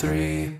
[0.00, 0.59] three.